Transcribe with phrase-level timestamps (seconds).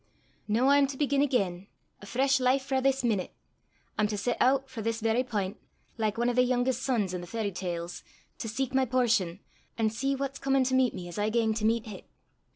[0.47, 1.67] "Noo I'm to begin again
[2.01, 3.29] a fresh life frae this meenute!
[3.99, 5.57] I'm to set oot frae this verra p'int,
[5.99, 8.03] like ane o' the yoongest sons i' the fairy tales,
[8.39, 9.41] to seek my portion,
[9.77, 12.07] an' see what's comin' to meet me as I gang to meet hit.